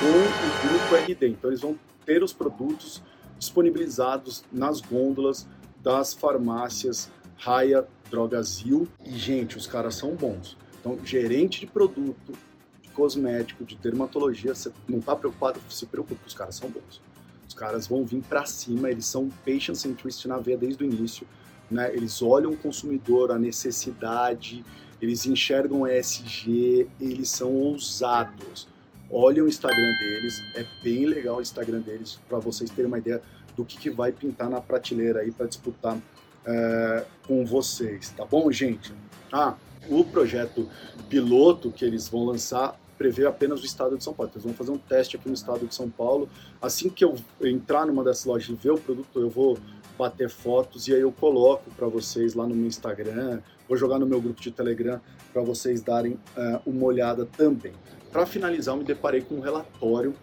com 0.01 0.07
o 0.07 0.69
Grupo 0.69 0.95
RD. 0.95 1.29
Então 1.29 1.51
eles 1.51 1.61
vão 1.61 1.79
ter 2.07 2.23
os 2.23 2.33
produtos 2.33 3.03
disponibilizados 3.39 4.45
nas 4.53 4.81
gôndolas 4.81 5.47
das 5.83 6.15
farmácias 6.15 7.11
Raia 7.37 7.87
Drogazil. 8.15 8.87
E, 9.05 9.19
gente, 9.19 9.57
os 9.57 9.67
caras 9.67 9.97
são 9.97 10.15
bons. 10.15 10.57
Então, 10.81 10.99
gerente 11.05 11.61
de 11.61 11.67
produto, 11.67 12.33
de 12.81 12.89
cosmético, 12.91 13.65
de 13.65 13.75
dermatologia, 13.77 14.55
você 14.55 14.71
não 14.89 15.01
está 15.01 15.17
preocupado, 15.17 15.59
se 15.69 15.87
preocupe, 15.87 16.21
os 16.27 16.35
caras 16.35 16.55
são 16.55 16.71
bons. 16.71 17.01
Os 17.49 17.55
caras 17.55 17.87
vão 17.87 18.05
vir 18.05 18.23
para 18.23 18.47
cima, 18.47 18.91
eles 18.91 19.07
são 19.07 19.29
patient 19.45 19.75
centrist 19.75 20.25
na 20.27 20.39
veia 20.39 20.57
desde 20.57 20.85
o 20.85 20.87
início. 20.87 21.27
Né? 21.71 21.93
Eles 21.95 22.23
olham 22.23 22.53
o 22.53 22.57
consumidor, 22.57 23.33
a 23.33 23.39
necessidade, 23.39 24.65
eles 25.01 25.27
enxergam 25.27 25.87
ESG, 25.87 26.89
eles 27.01 27.31
são 27.31 27.53
ousados. 27.53 28.69
Olhem 29.11 29.43
o 29.43 29.49
Instagram 29.49 29.93
deles, 29.99 30.35
é 30.55 30.67
bem 30.83 31.07
legal 31.07 31.39
o 31.39 31.43
Instagram 31.43 31.81
deles, 31.81 32.21
para 32.29 32.39
vocês 32.39 32.71
terem 32.71 32.87
uma 32.87 32.99
ideia 32.99 33.23
do 33.57 33.65
que, 33.65 33.79
que 33.79 33.91
vai 33.91 34.13
pintar 34.13 34.49
na 34.51 34.61
prateleira 34.61 35.21
aí 35.21 35.31
para 35.31 35.47
disputar 35.47 35.99
é, 36.47 37.05
com 37.27 37.45
vocês, 37.45 38.11
tá 38.11 38.25
bom, 38.25 38.51
gente? 38.51 38.93
Ah, 39.33 39.55
o 39.89 40.05
projeto 40.05 40.69
piloto 41.09 41.71
que 41.71 41.85
eles 41.85 42.09
vão 42.09 42.25
lançar 42.25 42.79
prevê 42.97 43.27
apenas 43.27 43.61
o 43.61 43.67
estado 43.67 43.99
de 43.99 44.05
São 44.05 44.15
Paulo. 44.15 44.31
Então, 44.31 44.41
eles 44.41 44.57
vão 44.57 44.67
fazer 44.67 44.71
um 44.71 44.79
teste 44.79 45.17
aqui 45.17 45.29
no 45.29 45.35
estado 45.35 45.67
de 45.67 45.75
São 45.75 45.91
Paulo. 45.91 46.29
Assim 46.63 46.89
que 46.89 47.05
eu 47.05 47.17
entrar 47.43 47.87
numa 47.87 48.05
dessas 48.05 48.25
lojas 48.25 48.49
e 48.49 48.55
ver 48.55 48.71
o 48.71 48.79
produto, 48.79 49.21
eu 49.21 49.29
vou 49.29 49.59
bater 49.99 50.29
fotos 50.29 50.89
e 50.89 50.95
aí 50.95 51.01
eu 51.01 51.13
coloco 51.13 51.71
para 51.73 51.87
vocês 51.87 52.35
lá 52.35 52.47
no 52.47 52.55
meu 52.55 52.67
Instagram, 52.67 53.41
vou 53.69 53.77
jogar 53.77 53.99
no 53.99 54.07
meu 54.07 54.21
grupo 54.21 54.41
de 54.41 54.51
Telegram 54.51 55.01
para 55.33 55.43
vocês 55.43 55.81
darem 55.83 56.15
uh, 56.37 56.61
uma 56.67 56.85
olhada 56.85 57.27
também. 57.27 57.73
Para 58.11 58.27
finalizar, 58.27 58.75
eu 58.75 58.79
me 58.79 58.85
deparei 58.85 59.21
com 59.21 59.37
um 59.37 59.41
relatório 59.41 60.15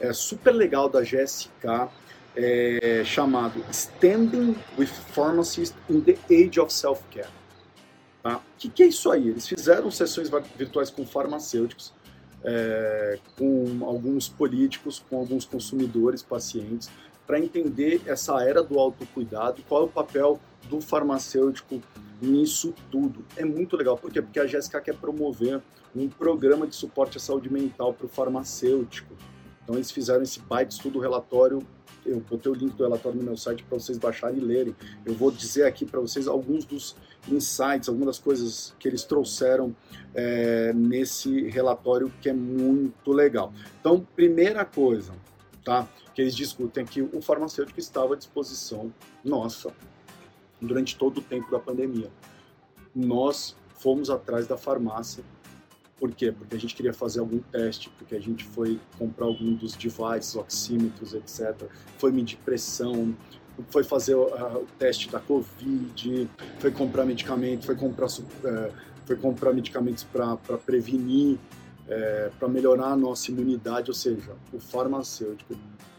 é, 0.00 0.12
super 0.12 0.52
legal 0.52 0.88
da 0.88 1.00
GSK 1.00 1.88
é, 2.36 3.02
chamado 3.04 3.64
Standing 3.70 4.56
with 4.78 4.86
Pharmacists 4.86 5.76
in 5.88 6.00
the 6.00 6.18
Age 6.30 6.60
of 6.60 6.72
Self-Care. 6.72 7.28
Tá? 8.22 8.36
O 8.36 8.40
que, 8.58 8.68
que, 8.68 8.82
é 8.82 8.86
isso 8.86 9.10
aí? 9.10 9.28
Eles 9.28 9.48
fizeram 9.48 9.90
sessões 9.90 10.30
virtuais 10.56 10.90
com 10.90 11.06
farmacêuticos, 11.06 11.92
é, 12.44 13.18
com 13.38 13.84
alguns 13.84 14.28
políticos, 14.28 15.02
com 15.08 15.18
alguns 15.18 15.44
consumidores, 15.44 16.22
pacientes, 16.22 16.90
para 17.26 17.40
entender 17.40 18.02
essa 18.06 18.40
era 18.42 18.62
do 18.62 18.78
autocuidado, 18.78 19.62
qual 19.68 19.82
é 19.82 19.84
o 19.86 19.88
papel 19.88 20.38
do 20.68 20.80
farmacêutico 20.80 21.80
nisso 22.20 22.74
tudo. 22.90 23.24
É 23.36 23.44
muito 23.44 23.76
legal, 23.76 23.96
por 23.96 24.12
quê? 24.12 24.22
Porque 24.22 24.40
a 24.40 24.46
Jéssica 24.46 24.80
quer 24.80 24.96
promover 24.96 25.60
um 25.94 26.08
programa 26.08 26.66
de 26.66 26.74
suporte 26.74 27.16
à 27.16 27.20
saúde 27.20 27.52
mental 27.52 27.92
para 27.94 28.06
o 28.06 28.08
farmacêutico. 28.08 29.14
Então 29.62 29.74
eles 29.74 29.90
fizeram 29.90 30.22
esse 30.22 30.38
baita 30.40 30.72
estudo 30.72 30.98
relatório. 30.98 31.66
Eu 32.06 32.20
botei 32.20 32.50
o 32.50 32.54
link 32.54 32.74
do 32.74 32.84
relatório 32.84 33.18
no 33.18 33.24
meu 33.24 33.36
site 33.36 33.64
para 33.64 33.78
vocês 33.78 33.98
baixarem 33.98 34.38
e 34.38 34.40
lerem. 34.40 34.76
Eu 35.04 35.14
vou 35.14 35.30
dizer 35.30 35.64
aqui 35.64 35.84
para 35.84 36.00
vocês 36.00 36.28
alguns 36.28 36.64
dos 36.64 36.96
insights, 37.28 37.88
algumas 37.88 38.06
das 38.06 38.18
coisas 38.18 38.74
que 38.78 38.86
eles 38.86 39.02
trouxeram 39.02 39.74
é, 40.14 40.72
nesse 40.72 41.48
relatório 41.48 42.12
que 42.20 42.28
é 42.28 42.32
muito 42.32 43.12
legal. 43.12 43.52
Então, 43.80 44.06
primeira 44.14 44.64
coisa, 44.64 45.12
tá? 45.64 45.88
Que 46.14 46.22
eles 46.22 46.34
discutem 46.34 46.86
que 46.86 47.02
o 47.02 47.20
farmacêutico 47.20 47.80
estava 47.80 48.14
à 48.14 48.16
disposição 48.16 48.92
nossa 49.24 49.72
durante 50.60 50.96
todo 50.96 51.18
o 51.18 51.22
tempo 51.22 51.50
da 51.50 51.58
pandemia. 51.58 52.10
Nós 52.94 53.56
fomos 53.74 54.08
atrás 54.08 54.46
da 54.46 54.56
farmácia 54.56 55.22
por 55.98 56.12
quê? 56.12 56.30
Porque 56.30 56.54
a 56.54 56.58
gente 56.58 56.74
queria 56.74 56.92
fazer 56.92 57.20
algum 57.20 57.38
teste, 57.38 57.90
porque 57.90 58.14
a 58.14 58.20
gente 58.20 58.44
foi 58.44 58.78
comprar 58.98 59.26
algum 59.26 59.54
dos 59.54 59.74
devices, 59.74 60.36
oxímetros, 60.36 61.14
etc. 61.14 61.68
Foi 61.98 62.12
medir 62.12 62.38
pressão, 62.44 63.14
foi 63.70 63.82
fazer 63.82 64.14
o, 64.14 64.26
uh, 64.26 64.62
o 64.62 64.66
teste 64.78 65.10
da 65.10 65.20
Covid, 65.20 66.28
foi 66.58 66.70
comprar 66.70 67.04
medicamento, 67.06 67.64
foi 67.64 67.74
comprar, 67.74 68.06
uh, 68.06 68.72
foi 69.06 69.16
comprar 69.16 69.52
medicamentos 69.52 70.04
para 70.04 70.36
prevenir, 70.58 71.36
uh, 71.36 71.38
é, 71.88 72.30
para 72.38 72.48
melhorar 72.48 72.88
a 72.88 72.96
nossa 72.96 73.30
imunidade, 73.30 73.90
ou 73.90 73.94
seja, 73.94 74.32
o 74.52 74.58
farmacêutico 74.58 75.54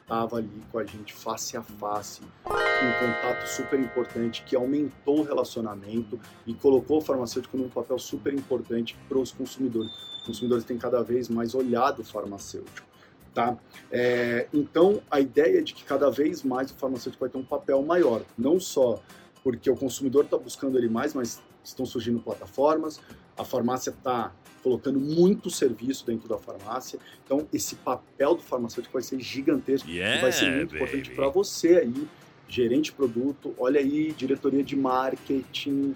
estava 0.08 0.38
ali 0.38 0.64
com 0.72 0.80
a 0.80 0.86
gente 0.86 1.14
face 1.14 1.58
a 1.58 1.62
face, 1.62 2.22
um 2.46 3.06
contato 3.06 3.46
super 3.46 3.78
importante 3.78 4.42
que 4.44 4.56
aumentou 4.56 5.20
o 5.20 5.24
relacionamento 5.24 6.18
e 6.46 6.54
colocou 6.54 7.00
o 7.00 7.02
farmacêutico 7.02 7.58
num 7.58 7.68
papel 7.68 8.00
super 8.00 8.34
importante 8.34 8.98
para 9.10 9.18
os 9.18 9.34
consumidores. 9.34 9.92
Os 10.20 10.28
consumidores 10.28 10.64
têm 10.64 10.78
cada 10.78 11.04
vez 11.04 11.28
mais 11.28 11.54
olhado 11.54 12.04
o 12.04 12.06
farmacêutico. 12.06 12.88
Tá? 13.34 13.58
É, 13.92 14.48
então, 14.54 15.02
a 15.12 15.20
ideia 15.20 15.60
é 15.60 15.62
de 15.62 15.74
que 15.74 15.84
cada 15.84 16.10
vez 16.10 16.42
mais 16.42 16.72
o 16.72 16.76
farmacêutico 16.76 17.20
vai 17.20 17.30
ter 17.30 17.38
um 17.38 17.44
papel 17.44 17.84
maior, 17.84 18.22
não 18.38 18.62
só 18.62 19.02
porque 19.44 19.70
o 19.70 19.76
consumidor 19.76 20.24
está 20.24 20.38
buscando 20.38 20.78
ele 20.78 20.88
mais, 20.88 21.14
mas 21.14 21.44
estão 21.62 21.86
surgindo 21.86 22.20
plataformas, 22.20 23.02
a 23.38 23.44
farmácia 23.44 23.90
está 23.90 24.34
colocando 24.64 25.00
muito 25.00 25.50
serviço 25.50 26.06
dentro 26.06 26.28
da 26.28 26.38
farmácia. 26.38 27.00
Então, 27.26 27.48
esse 27.54 27.76
papel 27.76 28.36
do 28.36 28.42
farmacêutico 28.42 28.94
vai 28.94 29.02
ser 29.02 29.20
gigantesco 29.20 29.90
yeah, 29.90 30.18
e 30.18 30.22
vai 30.22 30.32
ser 30.32 30.52
muito 30.52 30.74
baby. 30.74 30.84
importante 30.84 31.12
para 31.12 31.30
você 31.30 31.78
aí, 31.78 32.08
gerente 32.48 32.86
de 32.86 32.92
produto. 32.94 33.54
Olha 33.58 33.80
aí, 33.80 34.12
diretoria 34.14 34.64
de 34.64 34.76
marketing. 34.76 35.94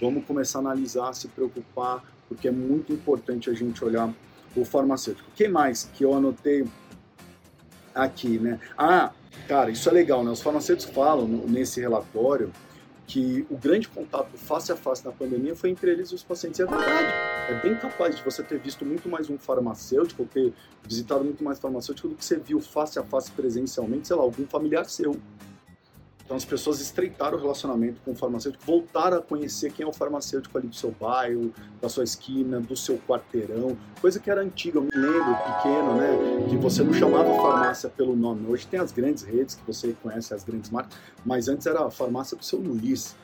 Vamos 0.00 0.24
começar 0.24 0.58
a 0.58 0.62
analisar, 0.62 1.12
se 1.12 1.28
preocupar, 1.28 2.02
porque 2.28 2.48
é 2.48 2.52
muito 2.52 2.92
importante 2.92 3.50
a 3.50 3.54
gente 3.54 3.84
olhar 3.84 4.12
o 4.56 4.64
farmacêutico. 4.64 5.28
O 5.30 5.32
que 5.32 5.48
mais 5.48 5.90
que 5.94 6.04
eu 6.04 6.14
anotei 6.14 6.66
aqui, 7.94 8.38
né? 8.38 8.58
Ah, 8.76 9.12
cara, 9.46 9.70
isso 9.70 9.88
é 9.88 9.92
legal, 9.92 10.24
né? 10.24 10.30
Os 10.30 10.42
farmacêuticos 10.42 10.94
falam 10.94 11.26
nesse 11.26 11.80
relatório 11.80 12.52
que 13.06 13.46
o 13.50 13.56
grande 13.56 13.88
contato 13.88 14.36
face 14.36 14.72
a 14.72 14.76
face 14.76 15.04
na 15.04 15.12
pandemia 15.12 15.54
foi 15.54 15.70
entre 15.70 15.90
eles 15.90 16.10
e 16.10 16.14
os 16.14 16.22
pacientes. 16.22 16.58
E 16.58 16.62
é 16.62 16.66
verdade. 16.66 17.31
É 17.48 17.54
bem 17.60 17.74
capaz 17.74 18.16
de 18.16 18.22
você 18.22 18.42
ter 18.42 18.58
visto 18.58 18.84
muito 18.84 19.08
mais 19.08 19.28
um 19.28 19.36
farmacêutico, 19.36 20.24
ter 20.24 20.52
visitado 20.86 21.24
muito 21.24 21.42
mais 21.42 21.58
farmacêutico 21.58 22.08
do 22.08 22.14
que 22.14 22.24
você 22.24 22.36
viu 22.36 22.60
face 22.60 22.98
a 22.98 23.02
face 23.02 23.30
presencialmente, 23.32 24.08
sei 24.08 24.16
lá, 24.16 24.22
algum 24.22 24.46
familiar 24.46 24.84
seu. 24.84 25.16
Então 26.24 26.36
as 26.36 26.44
pessoas 26.44 26.80
estreitaram 26.80 27.36
o 27.36 27.40
relacionamento 27.40 28.00
com 28.04 28.12
o 28.12 28.14
farmacêutico, 28.14 28.64
voltaram 28.64 29.18
a 29.18 29.20
conhecer 29.20 29.72
quem 29.72 29.84
é 29.84 29.88
o 29.88 29.92
farmacêutico 29.92 30.56
ali 30.56 30.68
do 30.68 30.74
seu 30.74 30.92
bairro, 30.92 31.52
da 31.80 31.88
sua 31.88 32.04
esquina, 32.04 32.60
do 32.60 32.76
seu 32.76 32.96
quarteirão, 33.06 33.76
coisa 34.00 34.20
que 34.20 34.30
era 34.30 34.40
antiga, 34.40 34.78
eu 34.78 34.82
me 34.82 34.90
lembro, 34.94 35.34
pequeno, 35.34 35.96
né, 35.96 36.46
que 36.48 36.56
você 36.56 36.82
não 36.84 36.94
chamava 36.94 37.34
farmácia 37.34 37.90
pelo 37.90 38.14
nome. 38.14 38.46
Hoje 38.48 38.66
tem 38.66 38.78
as 38.78 38.92
grandes 38.92 39.24
redes 39.24 39.56
que 39.56 39.66
você 39.66 39.94
conhece, 40.00 40.32
as 40.32 40.44
grandes 40.44 40.70
marcas, 40.70 40.96
mas 41.24 41.48
antes 41.48 41.66
era 41.66 41.84
a 41.84 41.90
farmácia 41.90 42.36
do 42.36 42.44
seu 42.44 42.60
Luiz, 42.60 43.16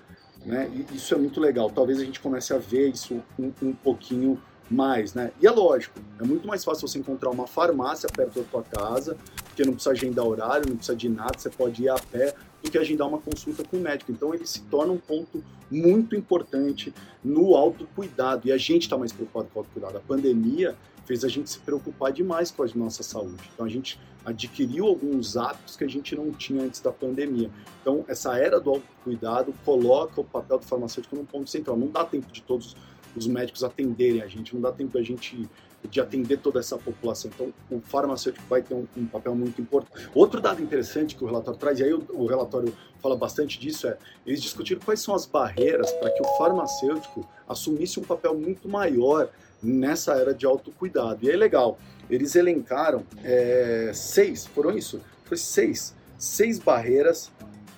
né, 0.48 0.70
e 0.72 0.96
isso 0.96 1.14
é 1.14 1.18
muito 1.18 1.40
legal. 1.40 1.70
Talvez 1.70 2.00
a 2.00 2.04
gente 2.04 2.20
comece 2.20 2.52
a 2.54 2.58
ver 2.58 2.88
isso 2.88 3.22
um, 3.38 3.52
um 3.62 3.72
pouquinho 3.72 4.40
mais, 4.70 5.14
né? 5.14 5.30
E 5.40 5.46
é 5.46 5.50
lógico, 5.50 5.98
é 6.20 6.24
muito 6.24 6.46
mais 6.46 6.64
fácil 6.64 6.86
você 6.86 6.98
encontrar 6.98 7.30
uma 7.30 7.46
farmácia 7.46 8.08
perto 8.08 8.40
da 8.40 8.44
tua 8.44 8.62
casa, 8.62 9.16
porque 9.44 9.64
não 9.64 9.72
precisa 9.72 9.92
agendar 9.92 10.26
horário, 10.26 10.68
não 10.68 10.76
precisa 10.76 10.96
de 10.96 11.08
nada, 11.08 11.38
você 11.38 11.50
pode 11.50 11.82
ir 11.82 11.88
a 11.88 11.96
pé, 11.96 12.34
do 12.62 12.70
que 12.70 12.78
agendar 12.78 13.08
uma 13.08 13.18
consulta 13.18 13.64
com 13.64 13.76
o 13.76 13.80
médico. 13.80 14.12
Então 14.12 14.34
ele 14.34 14.46
se 14.46 14.62
torna 14.62 14.92
um 14.92 14.98
ponto 14.98 15.42
muito 15.70 16.16
importante 16.16 16.92
no 17.22 17.54
autocuidado. 17.54 18.48
E 18.48 18.52
a 18.52 18.58
gente 18.58 18.82
está 18.82 18.96
mais 18.96 19.12
preocupado 19.12 19.48
com 19.52 19.58
o 19.58 19.62
autocuidado. 19.62 19.98
A 19.98 20.00
pandemia 20.00 20.76
fez 21.06 21.24
a 21.24 21.28
gente 21.28 21.48
se 21.48 21.58
preocupar 21.60 22.12
demais 22.12 22.50
com 22.50 22.62
a 22.62 22.66
nossa 22.74 23.02
saúde. 23.02 23.50
Então 23.54 23.64
a 23.64 23.68
gente 23.68 23.98
adquiriu 24.24 24.86
alguns 24.86 25.36
hábitos 25.36 25.74
que 25.74 25.84
a 25.84 25.88
gente 25.88 26.14
não 26.14 26.30
tinha 26.32 26.62
antes 26.62 26.80
da 26.80 26.92
pandemia. 26.92 27.50
Então 27.80 28.04
essa 28.08 28.36
era 28.38 28.60
do 28.60 28.70
autocuidado 28.70 29.54
coloca 29.64 30.20
o 30.20 30.24
papel 30.24 30.58
do 30.58 30.64
farmacêutico 30.64 31.16
num 31.16 31.24
ponto 31.24 31.48
central. 31.48 31.76
Não 31.76 31.88
dá 31.88 32.04
tempo 32.04 32.30
de 32.30 32.42
todos 32.42 32.76
os 33.16 33.26
médicos 33.26 33.64
atenderem 33.64 34.20
a 34.20 34.26
gente, 34.26 34.54
não 34.54 34.60
dá 34.60 34.70
tempo 34.70 34.92
da 34.92 35.02
gente 35.02 35.48
de 35.88 36.00
atender 36.00 36.38
toda 36.38 36.58
essa 36.58 36.76
população. 36.76 37.30
Então, 37.34 37.52
o 37.70 37.80
farmacêutico 37.80 38.44
vai 38.48 38.62
ter 38.62 38.74
um, 38.74 38.86
um, 38.96 39.06
papel 39.06 39.34
muito 39.34 39.60
importante. 39.60 40.08
Outro 40.14 40.40
dado 40.40 40.62
interessante 40.62 41.14
que 41.14 41.22
o 41.22 41.26
relatório 41.26 41.58
traz, 41.58 41.78
e 41.80 41.84
aí 41.84 41.92
o, 41.92 42.04
o 42.10 42.26
relatório 42.26 42.74
fala 43.00 43.16
bastante 43.16 43.58
disso, 43.58 43.86
é 43.86 43.96
eles 44.26 44.42
discutiram 44.42 44.80
quais 44.84 45.00
são 45.00 45.14
as 45.14 45.24
barreiras 45.24 45.90
para 45.92 46.10
que 46.10 46.20
o 46.20 46.26
farmacêutico 46.36 47.28
assumisse 47.48 48.00
um 48.00 48.02
papel 48.02 48.34
muito 48.34 48.68
maior 48.68 49.30
nessa 49.62 50.14
era 50.14 50.34
de 50.34 50.46
autocuidado. 50.46 51.24
E 51.24 51.30
é 51.30 51.36
legal, 51.36 51.78
eles 52.10 52.34
elencaram 52.34 53.04
é, 53.22 53.92
seis, 53.94 54.46
foram 54.46 54.76
isso? 54.76 55.00
Foi 55.24 55.36
seis, 55.36 55.94
seis 56.18 56.58
barreiras 56.58 57.30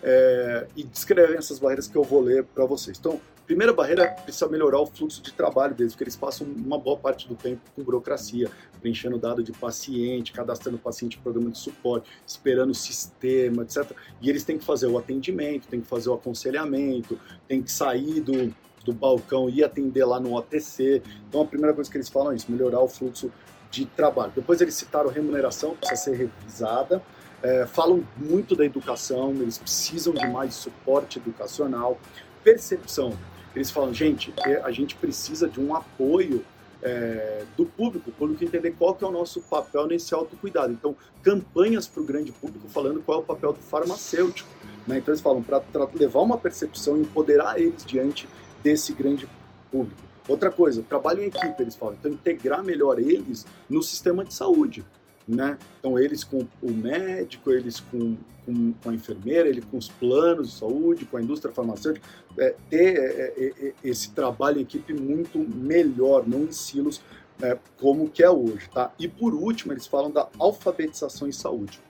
é, 0.03 0.67
e 0.77 0.83
descrevem 0.85 1.37
essas 1.37 1.59
barreiras 1.59 1.87
que 1.87 1.97
eu 1.97 2.05
vou 2.05 2.21
ler 2.21 2.45
para 2.45 2.65
vocês. 2.65 2.99
Então, 2.99 3.21
primeira 3.51 3.73
barreira 3.73 4.15
precisa 4.23 4.47
melhorar 4.47 4.79
o 4.79 4.87
fluxo 4.87 5.21
de 5.21 5.33
trabalho 5.33 5.75
deles, 5.75 5.93
porque 5.93 6.05
eles 6.05 6.15
passam 6.15 6.47
uma 6.47 6.79
boa 6.79 6.97
parte 6.97 7.27
do 7.27 7.35
tempo 7.35 7.61
com 7.75 7.83
burocracia, 7.83 8.49
preenchendo 8.81 9.19
dado 9.19 9.43
de 9.43 9.51
paciente, 9.51 10.31
cadastrando 10.31 10.79
paciente 10.79 11.19
em 11.19 11.21
programa 11.21 11.51
de 11.51 11.59
suporte, 11.59 12.09
esperando 12.25 12.71
o 12.71 12.75
sistema, 12.75 13.65
etc. 13.65 13.91
E 14.23 14.31
eles 14.31 14.45
têm 14.45 14.57
que 14.57 14.65
fazer 14.65 14.87
o 14.87 14.97
atendimento, 14.97 15.67
têm 15.67 15.81
que 15.81 15.89
fazer 15.89 16.11
o 16.11 16.15
aconselhamento, 16.15 17.19
têm 17.49 17.61
que 17.61 17.73
sair 17.73 18.21
do, 18.21 18.55
do 18.85 18.93
balcão 18.93 19.51
e 19.51 19.65
atender 19.65 20.05
lá 20.05 20.21
no 20.21 20.37
OTC. 20.37 21.03
Então 21.29 21.41
a 21.41 21.45
primeira 21.45 21.75
coisa 21.75 21.91
que 21.91 21.97
eles 21.97 22.09
falam 22.09 22.31
é 22.31 22.37
isso, 22.37 22.53
melhorar 22.53 22.79
o 22.79 22.87
fluxo 22.87 23.33
de 23.69 23.85
trabalho. 23.85 24.31
Depois 24.33 24.61
eles 24.61 24.75
citaram 24.75 25.11
remuneração, 25.11 25.75
precisa 25.75 26.01
ser 26.01 26.15
revisada. 26.15 27.03
É, 27.43 27.67
falam 27.67 28.07
muito 28.17 28.55
da 28.55 28.65
educação, 28.65 29.33
eles 29.33 29.59
precisam 29.59 30.15
de 30.15 30.25
mais 30.29 30.55
suporte 30.55 31.19
educacional. 31.19 31.99
Percepção, 32.45 33.13
eles 33.55 33.71
falam, 33.71 33.93
gente, 33.93 34.33
é, 34.47 34.61
a 34.63 34.71
gente 34.71 34.95
precisa 34.97 35.49
de 35.49 35.61
um 35.61 35.75
apoio 35.75 36.45
é, 36.83 37.45
do 37.57 37.67
público, 37.67 38.13
o 38.19 38.33
entender 38.45 38.73
qual 38.73 38.95
que 38.95 39.05
é 39.05 39.07
o 39.07 39.11
nosso 39.11 39.41
papel 39.43 39.87
nesse 39.87 40.15
autocuidado. 40.15 40.73
Então, 40.73 40.97
campanhas 41.23 41.87
para 41.87 42.03
o 42.03 42.05
grande 42.05 42.33
público 42.33 42.69
falando 42.69 43.03
qual 43.03 43.19
é 43.19 43.23
o 43.23 43.25
papel 43.25 43.53
do 43.53 43.61
farmacêutico. 43.61 44.49
Né? 44.87 44.99
Então, 44.99 45.13
eles 45.13 45.21
falam 45.21 45.43
para 45.43 45.63
levar 45.95 46.21
uma 46.21 46.39
percepção 46.39 46.97
e 46.97 47.03
empoderar 47.03 47.61
eles 47.61 47.85
diante 47.85 48.29
desse 48.63 48.93
grande 48.93 49.29
público. 49.71 50.01
Outra 50.29 50.51
coisa, 50.51 50.83
trabalho 50.83 51.23
em 51.23 51.27
equipe, 51.27 51.63
eles 51.63 51.75
falam. 51.75 51.97
Então, 51.99 52.11
integrar 52.11 52.63
melhor 52.63 52.99
eles 52.99 53.47
no 53.69 53.83
sistema 53.83 54.25
de 54.25 54.33
saúde. 54.33 54.85
Né? 55.31 55.59
Então 55.79 55.99
eles 55.99 56.25
com 56.25 56.47
o 56.63 56.71
médico, 56.71 57.51
eles 57.51 57.81
com, 57.81 58.17
com, 58.45 58.73
com 58.73 58.91
a 58.91 58.95
enfermeira, 58.95 59.49
ele 59.49 59.63
com 59.63 59.79
os 59.79 59.89
planos 59.89 60.51
de 60.51 60.59
saúde, 60.59 61.05
com 61.05 61.17
a 61.17 61.23
indústria 61.23 61.53
farmacêutica, 61.53 62.07
é, 62.39 62.55
ter 62.69 62.97
é, 62.97 63.35
é, 63.37 63.69
é 63.69 63.75
esse 63.85 64.11
trabalho 64.13 64.59
em 64.59 64.63
equipe 64.63 64.93
muito 64.93 65.39
melhor, 65.39 66.27
não 66.27 66.45
em 66.45 66.53
silos 66.53 67.01
é, 67.43 67.59
como 67.79 68.09
que 68.09 68.23
é 68.23 68.31
hoje, 68.31 68.69
tá? 68.73 68.93
E 68.99 69.09
por 69.09 69.35
último, 69.35 69.73
eles 69.73 69.87
falam 69.87 70.11
da 70.11 70.29
alfabetização 70.39 71.27
em 71.29 71.33
saúde. 71.33 71.81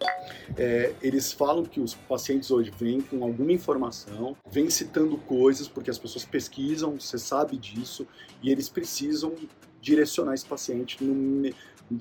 É, 0.56 0.94
eles 1.02 1.32
falam 1.32 1.64
que 1.64 1.80
os 1.80 1.94
pacientes 1.94 2.50
hoje 2.50 2.72
vêm 2.78 3.00
com 3.00 3.24
alguma 3.24 3.52
informação, 3.52 4.36
vêm 4.50 4.70
citando 4.70 5.16
coisas, 5.18 5.68
porque 5.68 5.90
as 5.90 5.98
pessoas 5.98 6.24
pesquisam, 6.24 6.98
você 6.98 7.18
sabe 7.18 7.56
disso, 7.56 8.06
e 8.42 8.50
eles 8.50 8.68
precisam 8.68 9.34
direcionar 9.80 10.34
esse 10.34 10.44
paciente 10.44 11.02
no, 11.02 11.50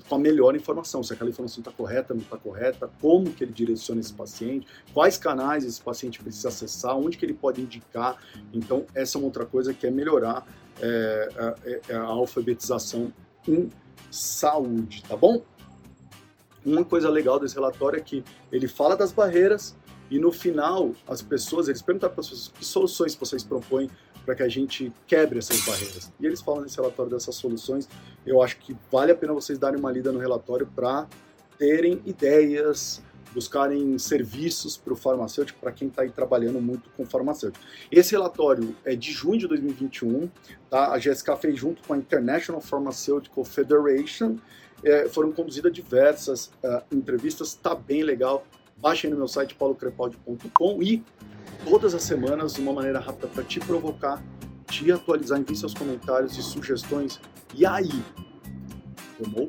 com 0.08 0.14
a 0.14 0.18
melhor 0.18 0.54
informação, 0.54 1.02
se 1.02 1.12
aquela 1.12 1.30
informação 1.30 1.60
está 1.60 1.72
correta, 1.72 2.14
não 2.14 2.22
está 2.22 2.36
correta, 2.36 2.90
como 3.00 3.32
que 3.32 3.42
ele 3.42 3.52
direciona 3.52 4.00
esse 4.00 4.12
paciente, 4.12 4.66
quais 4.94 5.18
canais 5.18 5.64
esse 5.64 5.80
paciente 5.80 6.22
precisa 6.22 6.48
acessar, 6.48 6.96
onde 6.96 7.16
que 7.16 7.24
ele 7.24 7.34
pode 7.34 7.60
indicar. 7.60 8.16
Então, 8.52 8.86
essa 8.94 9.16
é 9.16 9.18
uma 9.18 9.26
outra 9.26 9.44
coisa 9.44 9.74
que 9.74 9.86
é 9.86 9.90
melhorar 9.90 10.46
é, 10.80 11.28
a, 11.36 11.54
é, 11.64 11.80
é 11.88 11.94
a 11.94 12.02
alfabetização 12.02 13.12
em 13.48 13.68
saúde, 14.10 15.02
tá 15.08 15.16
bom? 15.16 15.42
Uma 16.64 16.84
coisa 16.84 17.08
legal 17.08 17.40
desse 17.40 17.54
relatório 17.54 17.98
é 17.98 18.02
que 18.02 18.22
ele 18.52 18.68
fala 18.68 18.96
das 18.96 19.12
barreiras 19.12 19.74
e 20.10 20.18
no 20.18 20.30
final 20.32 20.92
as 21.08 21.22
pessoas, 21.22 21.68
eles 21.68 21.80
perguntam 21.80 22.10
para 22.10 22.20
as 22.20 22.28
pessoas 22.28 22.48
que 22.48 22.64
soluções 22.64 23.14
vocês 23.14 23.44
propõem 23.44 23.88
para 24.30 24.36
que 24.36 24.42
a 24.44 24.48
gente 24.48 24.92
quebre 25.08 25.40
essas 25.40 25.60
barreiras. 25.62 26.12
E 26.20 26.24
eles 26.24 26.40
falam 26.40 26.62
nesse 26.62 26.76
relatório 26.76 27.10
dessas 27.10 27.34
soluções. 27.34 27.88
Eu 28.24 28.40
acho 28.40 28.58
que 28.58 28.76
vale 28.88 29.10
a 29.10 29.14
pena 29.16 29.32
vocês 29.32 29.58
darem 29.58 29.76
uma 29.76 29.90
lida 29.90 30.12
no 30.12 30.20
relatório 30.20 30.68
para 30.68 31.08
terem 31.58 32.00
ideias, 32.06 33.02
buscarem 33.34 33.98
serviços 33.98 34.76
para 34.76 34.92
o 34.92 34.96
farmacêutico, 34.96 35.58
para 35.58 35.72
quem 35.72 35.88
está 35.88 36.02
aí 36.02 36.10
trabalhando 36.10 36.60
muito 36.60 36.88
com 36.90 37.04
farmacêutico. 37.04 37.64
Esse 37.90 38.12
relatório 38.12 38.76
é 38.84 38.94
de 38.94 39.10
junho 39.10 39.40
de 39.40 39.48
2021, 39.48 40.30
tá? 40.70 40.94
A 40.94 40.98
GSK 40.98 41.36
fez 41.40 41.58
junto 41.58 41.82
com 41.82 41.94
a 41.94 41.98
International 41.98 42.60
Pharmaceutical 42.60 43.44
Federation, 43.44 44.36
é, 44.84 45.08
foram 45.08 45.32
conduzidas 45.32 45.72
diversas 45.72 46.52
uh, 46.62 46.82
entrevistas, 46.92 47.48
está 47.48 47.74
bem 47.74 48.04
legal. 48.04 48.46
Baixem 48.80 49.10
no 49.10 49.16
meu 49.16 49.28
site 49.28 49.54
paulocrepaldi.com 49.54 50.82
e 50.82 51.04
todas 51.64 51.94
as 51.94 52.02
semanas, 52.02 52.54
de 52.54 52.60
uma 52.60 52.72
maneira 52.72 52.98
rápida 52.98 53.28
para 53.28 53.44
te 53.44 53.60
provocar, 53.60 54.22
te 54.68 54.90
atualizar, 54.90 55.38
envie 55.38 55.56
seus 55.56 55.74
comentários 55.74 56.36
e 56.38 56.42
sugestões. 56.42 57.20
E 57.54 57.66
aí? 57.66 58.02
Tomou? 59.22 59.48